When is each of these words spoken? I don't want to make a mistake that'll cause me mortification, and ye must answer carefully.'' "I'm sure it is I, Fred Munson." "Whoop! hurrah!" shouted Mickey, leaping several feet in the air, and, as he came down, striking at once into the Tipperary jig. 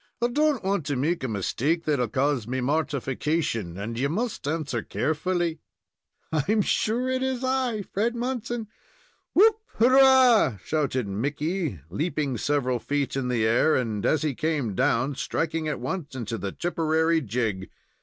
I 0.19 0.29
don't 0.29 0.63
want 0.63 0.83
to 0.87 0.95
make 0.95 1.23
a 1.23 1.27
mistake 1.27 1.83
that'll 1.85 2.07
cause 2.07 2.47
me 2.47 2.59
mortification, 2.59 3.77
and 3.77 3.99
ye 3.99 4.07
must 4.07 4.47
answer 4.47 4.81
carefully.'' 4.81 5.59
"I'm 6.31 6.63
sure 6.63 7.07
it 7.07 7.21
is 7.21 7.43
I, 7.43 7.83
Fred 7.83 8.15
Munson." 8.15 8.67
"Whoop! 9.33 9.59
hurrah!" 9.75 10.57
shouted 10.65 11.07
Mickey, 11.07 11.81
leaping 11.91 12.39
several 12.39 12.79
feet 12.79 13.15
in 13.15 13.27
the 13.27 13.45
air, 13.45 13.75
and, 13.75 14.03
as 14.03 14.23
he 14.23 14.33
came 14.33 14.73
down, 14.73 15.13
striking 15.13 15.67
at 15.67 15.79
once 15.79 16.15
into 16.15 16.39
the 16.39 16.51
Tipperary 16.51 17.21
jig. 17.21 17.69